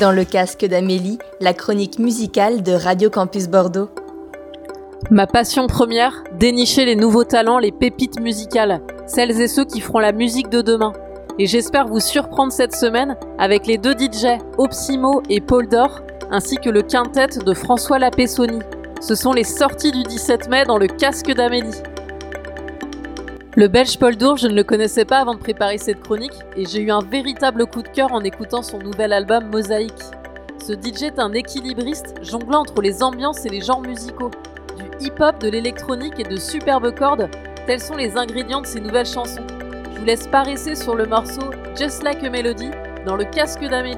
Dans 0.00 0.12
le 0.12 0.24
casque 0.24 0.66
d'Amélie, 0.66 1.18
la 1.40 1.54
chronique 1.54 1.98
musicale 1.98 2.62
de 2.62 2.72
Radio 2.72 3.08
Campus 3.08 3.48
Bordeaux. 3.48 3.88
Ma 5.10 5.26
passion 5.26 5.66
première, 5.68 6.22
dénicher 6.38 6.84
les 6.84 6.96
nouveaux 6.96 7.24
talents, 7.24 7.58
les 7.58 7.72
pépites 7.72 8.20
musicales, 8.20 8.82
celles 9.06 9.40
et 9.40 9.48
ceux 9.48 9.64
qui 9.64 9.80
feront 9.80 10.00
la 10.00 10.12
musique 10.12 10.50
de 10.50 10.60
demain. 10.60 10.92
Et 11.38 11.46
j'espère 11.46 11.88
vous 11.88 12.00
surprendre 12.00 12.52
cette 12.52 12.76
semaine 12.76 13.16
avec 13.38 13.66
les 13.66 13.78
deux 13.78 13.94
DJ, 13.94 14.38
Opsimo 14.58 15.22
et 15.30 15.40
Paul 15.40 15.66
Dor, 15.66 16.02
ainsi 16.30 16.56
que 16.56 16.68
le 16.68 16.82
quintet 16.82 17.38
de 17.42 17.54
François 17.54 17.98
Lapessoni. 17.98 18.58
Ce 19.00 19.14
sont 19.14 19.32
les 19.32 19.44
sorties 19.44 19.92
du 19.92 20.02
17 20.02 20.50
mai 20.50 20.64
dans 20.66 20.78
le 20.78 20.88
casque 20.88 21.32
d'Amélie. 21.32 21.82
Le 23.58 23.68
belge 23.68 23.98
Paul 23.98 24.16
Dour, 24.16 24.36
je 24.36 24.48
ne 24.48 24.54
le 24.54 24.64
connaissais 24.64 25.06
pas 25.06 25.16
avant 25.16 25.34
de 25.34 25.40
préparer 25.40 25.78
cette 25.78 26.02
chronique 26.02 26.34
et 26.58 26.66
j'ai 26.66 26.82
eu 26.82 26.90
un 26.90 27.00
véritable 27.00 27.64
coup 27.64 27.80
de 27.80 27.88
cœur 27.88 28.12
en 28.12 28.20
écoutant 28.20 28.62
son 28.62 28.78
nouvel 28.78 29.14
album 29.14 29.48
Mosaïque. 29.48 29.94
Ce 30.62 30.74
DJ 30.74 31.04
est 31.04 31.18
un 31.18 31.32
équilibriste 31.32 32.16
jonglant 32.22 32.60
entre 32.60 32.82
les 32.82 33.02
ambiances 33.02 33.46
et 33.46 33.48
les 33.48 33.62
genres 33.62 33.80
musicaux. 33.80 34.30
Du 34.76 35.06
hip-hop, 35.06 35.38
de 35.38 35.48
l'électronique 35.48 36.20
et 36.20 36.24
de 36.24 36.36
superbes 36.36 36.94
cordes, 36.94 37.30
tels 37.66 37.80
sont 37.80 37.96
les 37.96 38.18
ingrédients 38.18 38.60
de 38.60 38.66
ses 38.66 38.80
nouvelles 38.80 39.06
chansons. 39.06 39.46
Je 39.94 40.00
vous 40.00 40.04
laisse 40.04 40.26
paresser 40.26 40.74
sur 40.74 40.94
le 40.94 41.06
morceau 41.06 41.50
Just 41.78 42.02
Like 42.02 42.22
a 42.24 42.28
Melody 42.28 42.68
dans 43.06 43.16
le 43.16 43.24
casque 43.24 43.66
d'Amélie. 43.66 43.96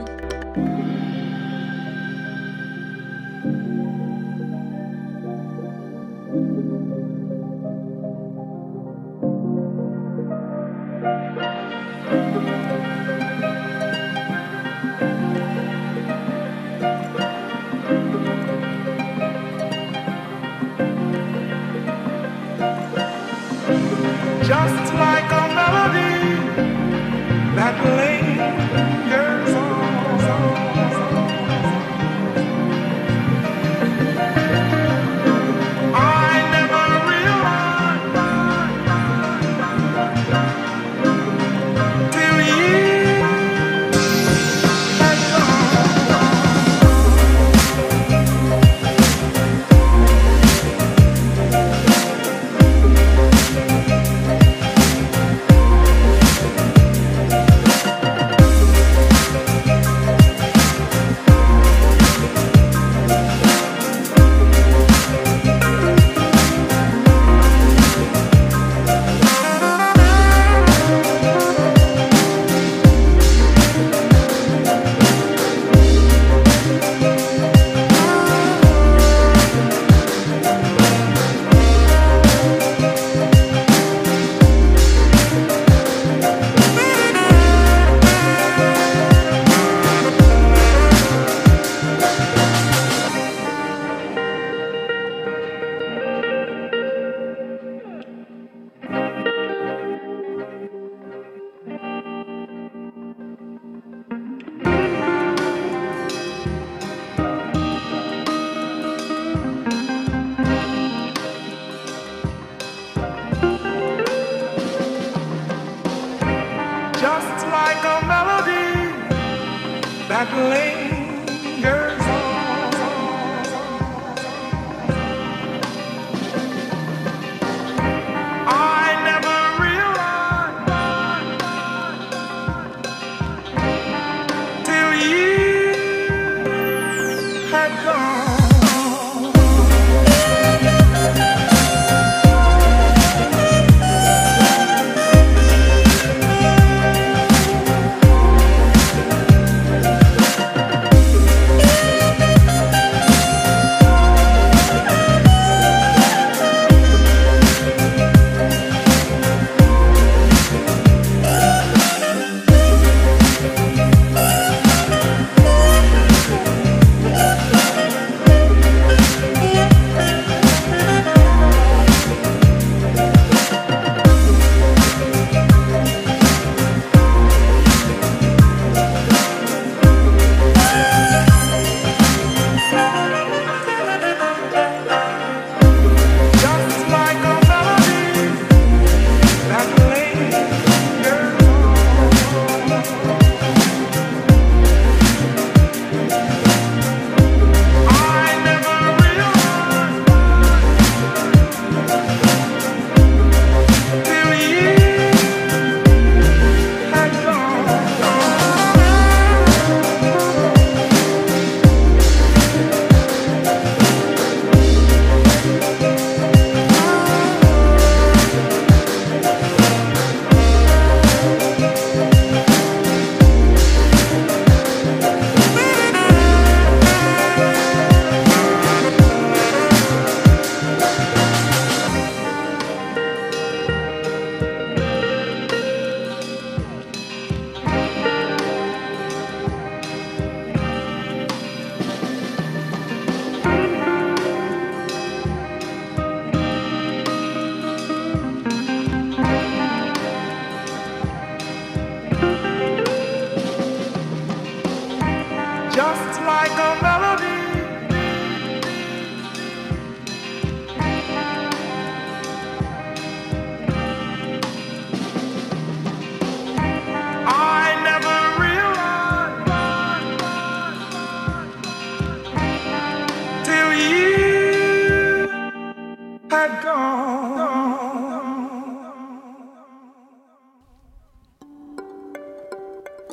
heart. 137.66 137.87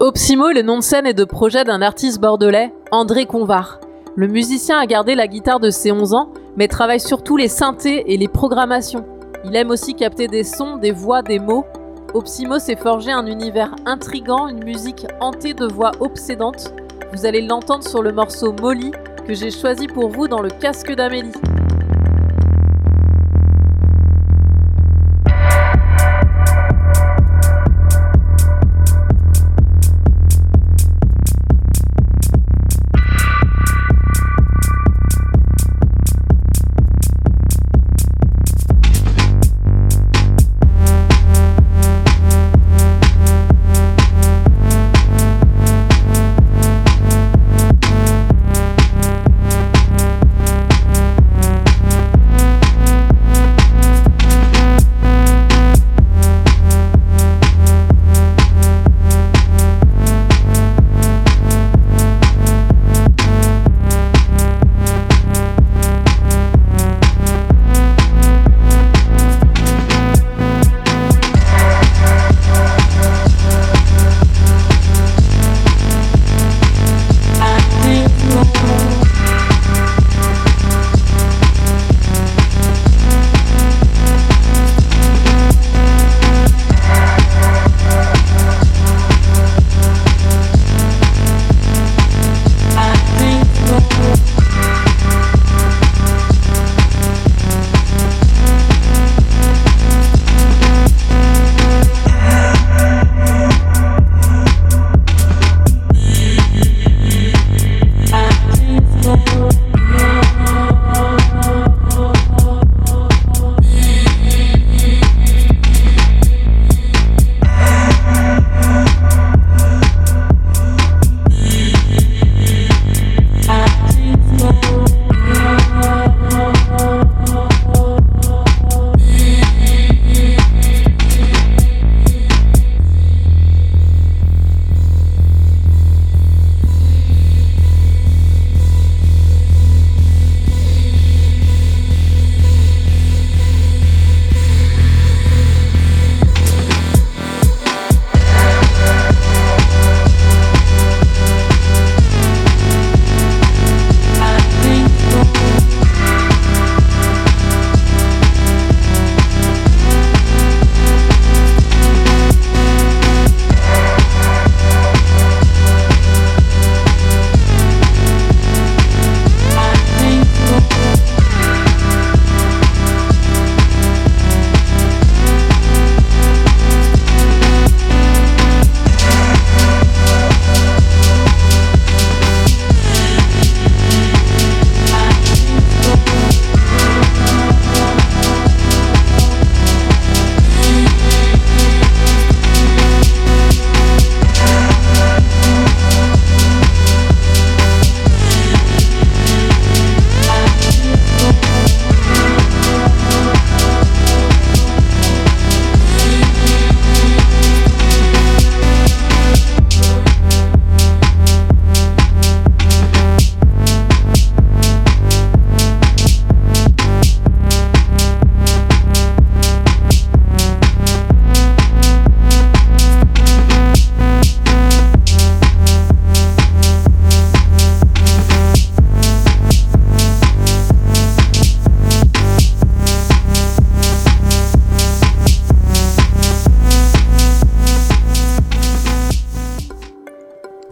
Opsimo 0.06 0.52
le 0.52 0.62
nom 0.62 0.78
de 0.78 0.84
scène 0.84 1.08
et 1.08 1.16
de 1.16 1.26
projet 1.26 1.64
d'un 1.64 1.82
artiste 1.82 2.22
bordelais, 2.22 2.72
André 2.92 3.26
Convar. 3.26 3.80
Le 4.16 4.28
musicien 4.28 4.78
a 4.78 4.86
gardé 4.86 5.16
la 5.16 5.26
guitare 5.26 5.60
de 5.60 5.72
ses 5.72 5.92
11 5.92 6.14
ans, 6.14 6.32
mais 6.58 6.68
travaille 6.68 7.00
surtout 7.00 7.38
les 7.38 7.48
synthés 7.48 8.14
et 8.14 8.16
les 8.16 8.28
programmations. 8.28 9.04
Il 9.46 9.56
aime 9.56 9.72
aussi 9.72 9.96
capter 9.96 10.28
des 10.28 10.44
sons, 10.44 10.78
des 10.78 10.92
voix, 10.92 11.24
des 11.24 11.40
mots. 11.40 11.66
Opsimo 12.14 12.60
s'est 12.60 12.76
forgé 12.76 13.12
un 13.12 13.26
univers 13.26 13.74
intrigant, 13.88 14.48
une 14.48 14.64
musique 14.64 15.08
hantée 15.22 15.56
de 15.56 15.66
voix 15.66 15.94
obsédantes. 16.00 16.72
Vous 17.12 17.26
allez 17.26 17.42
l'entendre 17.42 17.84
sur 17.84 18.04
le 18.04 18.12
morceau 18.12 18.54
Molly 18.62 18.92
que 19.28 19.34
j'ai 19.34 19.50
choisi 19.50 19.88
pour 19.88 20.10
vous 20.10 20.28
dans 20.28 20.44
le 20.44 20.52
casque 20.52 20.94
d'Amélie. 20.94 21.32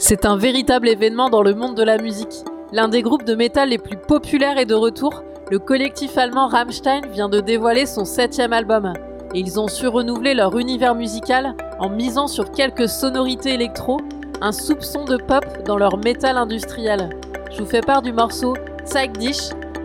C'est 0.05 0.25
un 0.25 0.35
véritable 0.35 0.89
événement 0.89 1.29
dans 1.29 1.43
le 1.43 1.55
monde 1.55 1.77
de 1.77 1.81
la 1.81 1.97
musique. 1.97 2.43
L'un 2.73 2.89
des 2.89 3.01
groupes 3.01 3.23
de 3.23 3.35
métal 3.35 3.69
les 3.69 3.77
plus 3.77 3.95
populaires 3.95 4.57
est 4.57 4.65
de 4.65 4.73
retour. 4.73 5.23
Le 5.49 5.59
collectif 5.59 6.17
allemand 6.17 6.47
Rammstein 6.47 7.07
vient 7.13 7.29
de 7.29 7.39
dévoiler 7.39 7.85
son 7.85 8.03
septième 8.03 8.51
album. 8.51 8.91
Et 9.33 9.39
ils 9.39 9.61
ont 9.61 9.69
su 9.69 9.87
renouveler 9.87 10.33
leur 10.33 10.59
univers 10.59 10.93
musical 10.93 11.55
en 11.79 11.87
misant 11.89 12.27
sur 12.27 12.51
quelques 12.51 12.89
sonorités 12.89 13.53
électro, 13.53 14.01
un 14.41 14.51
soupçon 14.51 15.05
de 15.05 15.15
pop 15.15 15.45
dans 15.65 15.77
leur 15.77 15.95
métal 15.95 16.35
industriel. 16.35 17.09
Je 17.53 17.63
vous 17.63 17.69
fais 17.69 17.79
part 17.79 18.01
du 18.01 18.11
morceau 18.11 18.55
Zeig 18.83 19.13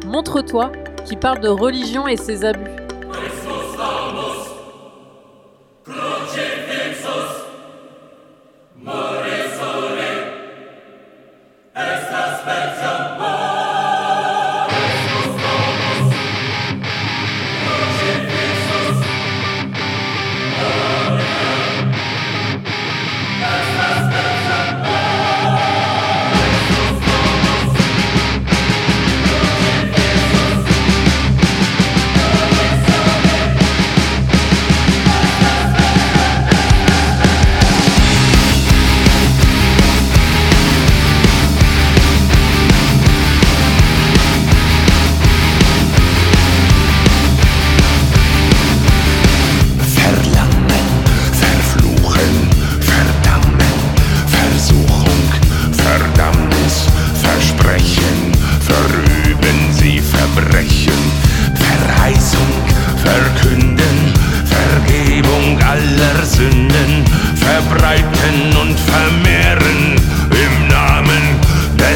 Montre-toi, 0.04 0.72
qui 1.04 1.14
parle 1.14 1.38
de 1.38 1.48
religion 1.48 2.08
et 2.08 2.16
ses 2.16 2.44
abus. 2.44 2.74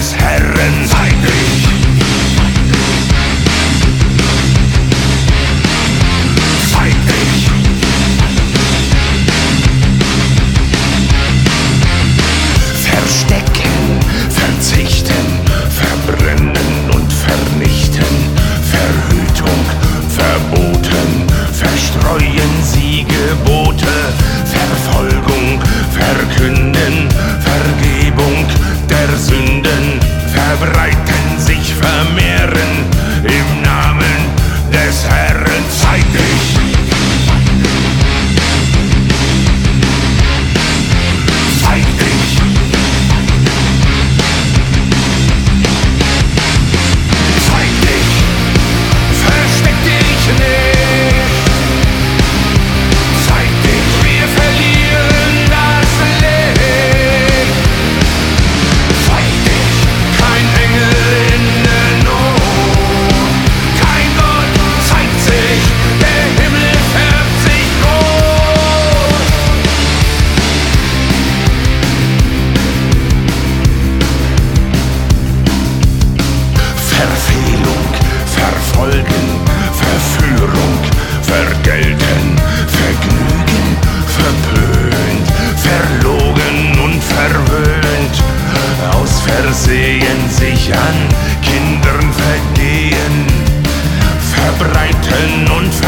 this 0.03 0.15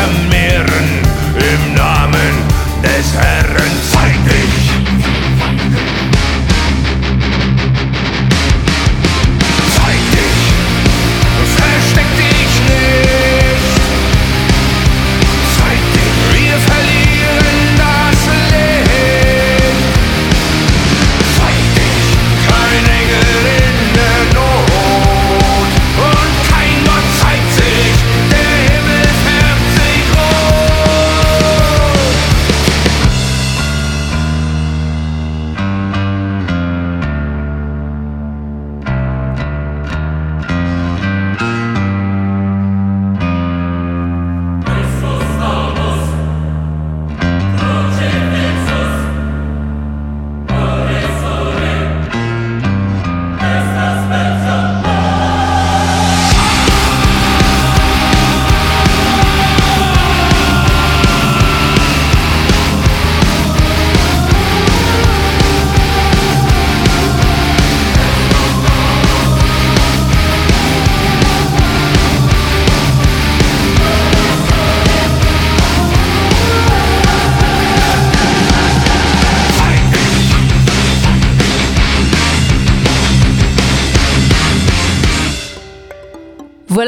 vermehren 0.05 0.89
im 1.37 1.75
Namen 1.75 2.35
des 2.83 3.15
Herrn 3.15 3.71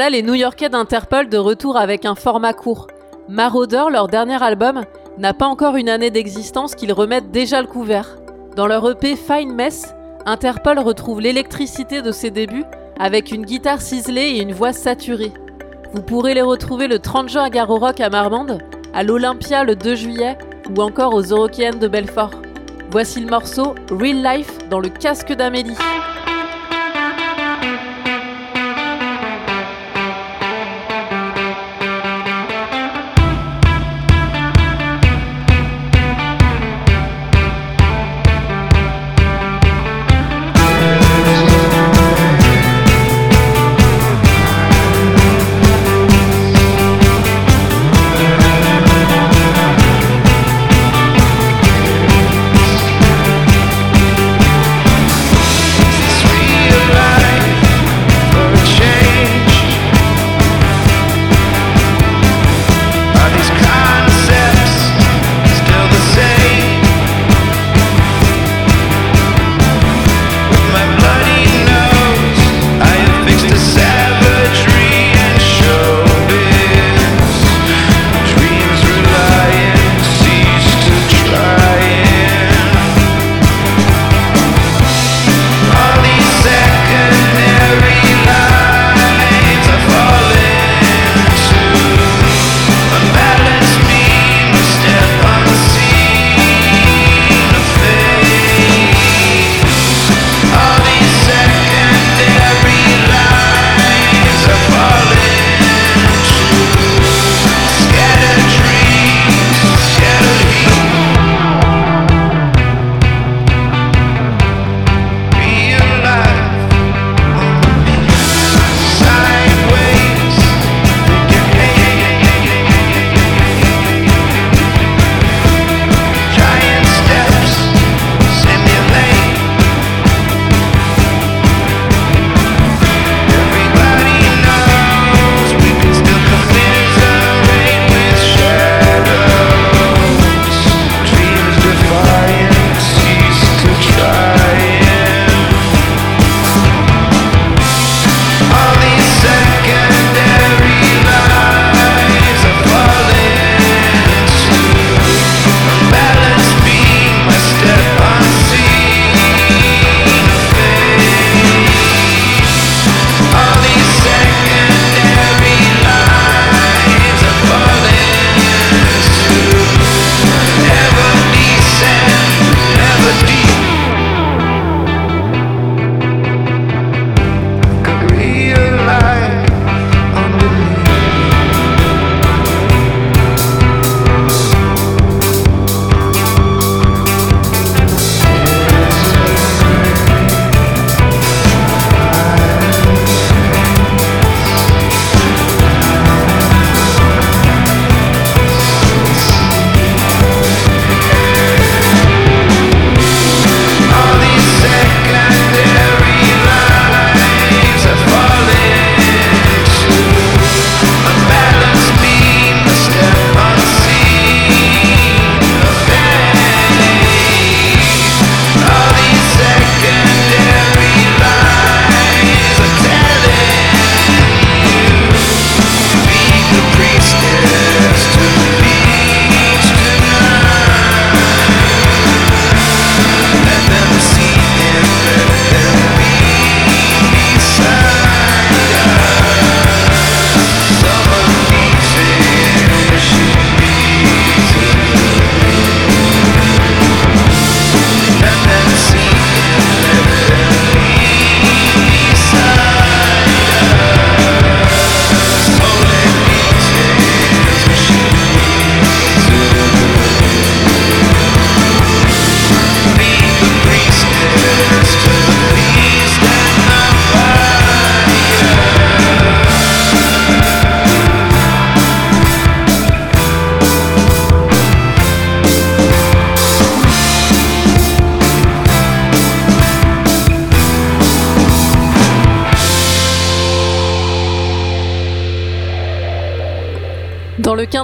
Les 0.09 0.23
New-Yorkais 0.23 0.69
d'Interpol 0.69 1.27
de 1.27 1.37
retour 1.37 1.75
avec 1.75 2.05
un 2.05 2.15
format 2.15 2.53
court. 2.53 2.87
Marauder, 3.27 3.83
leur 3.91 4.07
dernier 4.07 4.41
album, 4.41 4.83
n'a 5.17 5.33
pas 5.33 5.47
encore 5.47 5.75
une 5.75 5.89
année 5.89 6.11
d'existence 6.11 6.75
qu'ils 6.75 6.93
remettent 6.93 7.31
déjà 7.31 7.61
le 7.61 7.67
couvert. 7.67 8.17
Dans 8.55 8.67
leur 8.67 8.89
EP 8.89 9.17
Fine 9.17 9.53
Mess, 9.53 9.93
Interpol 10.25 10.79
retrouve 10.79 11.19
l'électricité 11.19 12.01
de 12.01 12.13
ses 12.13 12.31
débuts 12.31 12.63
avec 12.97 13.31
une 13.31 13.45
guitare 13.45 13.81
ciselée 13.81 14.35
et 14.35 14.41
une 14.41 14.53
voix 14.53 14.71
saturée. 14.71 15.33
Vous 15.93 16.03
pourrez 16.03 16.33
les 16.33 16.41
retrouver 16.41 16.87
le 16.87 16.99
30 16.99 17.27
juin 17.27 17.43
à 17.43 17.49
Garo 17.49 17.75
Rock 17.75 17.99
à 17.99 18.09
Marmande, 18.09 18.59
à 18.93 19.03
l'Olympia 19.03 19.65
le 19.65 19.75
2 19.75 19.95
juillet 19.95 20.37
ou 20.73 20.81
encore 20.81 21.15
aux 21.15 21.21
Eurokéennes 21.23 21.79
de 21.79 21.87
Belfort. 21.89 22.31
Voici 22.91 23.19
le 23.19 23.27
morceau 23.27 23.75
Real 23.91 24.23
Life 24.23 24.69
dans 24.69 24.79
le 24.79 24.89
casque 24.89 25.33
d'Amélie. 25.33 25.75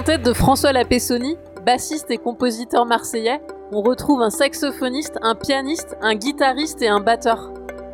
Le 0.04 0.06
quintet 0.06 0.22
de 0.22 0.34
François 0.34 0.72
Lapessoni, 0.72 1.38
bassiste 1.64 2.10
et 2.10 2.18
compositeur 2.18 2.84
marseillais, 2.84 3.40
on 3.72 3.80
retrouve 3.80 4.20
un 4.20 4.28
saxophoniste, 4.28 5.18
un 5.22 5.34
pianiste, 5.34 5.96
un 6.02 6.14
guitariste 6.14 6.82
et 6.82 6.88
un 6.88 7.00
batteur. 7.00 7.50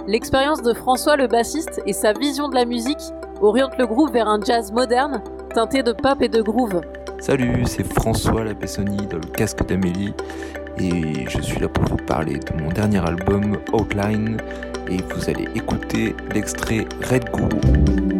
L'expérience 0.08 0.60
de 0.60 0.74
François 0.74 1.16
le 1.16 1.28
bassiste 1.28 1.80
et 1.86 1.92
sa 1.92 2.12
vision 2.12 2.48
de 2.48 2.56
la 2.56 2.64
musique 2.64 2.98
orientent 3.40 3.78
le 3.78 3.86
groupe 3.86 4.12
vers 4.12 4.26
un 4.26 4.40
jazz 4.44 4.72
moderne, 4.72 5.22
teinté 5.54 5.84
de 5.84 5.92
pop 5.92 6.20
et 6.20 6.28
de 6.28 6.42
groove. 6.42 6.80
Salut, 7.20 7.62
c'est 7.66 7.84
François 7.84 8.42
Lapessoni 8.42 9.06
dans 9.06 9.18
le 9.18 9.30
casque 9.32 9.64
d'Amélie 9.64 10.12
et 10.78 11.28
je 11.28 11.40
suis 11.40 11.60
là 11.60 11.68
pour 11.68 11.84
vous 11.84 12.04
parler 12.06 12.40
de 12.40 12.60
mon 12.60 12.70
dernier 12.70 13.06
album 13.06 13.56
Outline 13.72 14.38
et 14.90 14.96
vous 14.96 15.30
allez 15.30 15.46
écouter 15.54 16.16
l'extrait 16.34 16.88
Red 17.08 17.30
Guru. 17.30 18.19